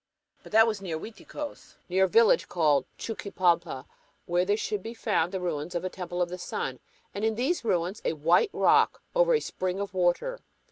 [0.41, 3.85] But that was "near" Uiticos and near a village called Chuquipalpa,
[4.25, 6.79] where should be found the ruins of a Temple of the Sun,
[7.13, 10.39] and in these ruins a "white rock over a spring of water."